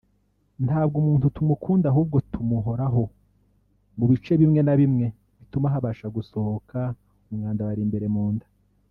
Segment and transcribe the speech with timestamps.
[0.65, 3.03] ntabwo umuntu tumukanda ahubwo tumukoraho
[3.97, 5.07] mu bice bimwe na bimwe
[5.39, 6.79] bituma habasha gusohoka
[7.31, 8.47] umwanda wari imbere mu nda